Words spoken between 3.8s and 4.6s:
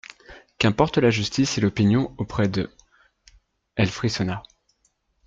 frissonna.